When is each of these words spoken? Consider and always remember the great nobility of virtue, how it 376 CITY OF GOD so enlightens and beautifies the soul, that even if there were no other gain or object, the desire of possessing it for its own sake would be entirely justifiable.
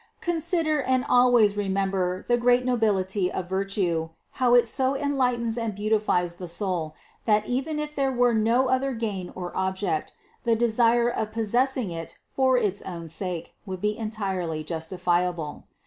Consider 0.19 0.81
and 0.81 1.05
always 1.07 1.55
remember 1.55 2.25
the 2.27 2.35
great 2.35 2.65
nobility 2.65 3.31
of 3.31 3.47
virtue, 3.47 4.09
how 4.31 4.55
it 4.55 4.67
376 4.67 4.73
CITY 4.73 4.85
OF 4.89 4.95
GOD 4.95 4.99
so 4.99 5.05
enlightens 5.37 5.57
and 5.59 5.75
beautifies 5.75 6.35
the 6.37 6.47
soul, 6.47 6.95
that 7.25 7.45
even 7.45 7.77
if 7.77 7.93
there 7.93 8.11
were 8.11 8.33
no 8.33 8.67
other 8.67 8.93
gain 8.95 9.31
or 9.35 9.55
object, 9.55 10.13
the 10.43 10.55
desire 10.55 11.07
of 11.11 11.31
possessing 11.31 11.91
it 11.91 12.17
for 12.35 12.57
its 12.57 12.81
own 12.81 13.07
sake 13.09 13.53
would 13.67 13.79
be 13.79 13.95
entirely 13.95 14.63
justifiable. 14.63 15.65